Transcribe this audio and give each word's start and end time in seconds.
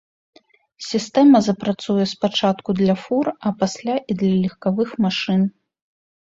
Сістэма 0.85 1.41
запрацуе 1.47 2.07
спачатку 2.13 2.69
для 2.81 2.95
фур, 3.03 3.25
а 3.37 3.47
пасля 3.61 3.95
і 4.09 4.19
для 4.25 4.33
легкавых 4.41 4.89
машын. 5.09 5.41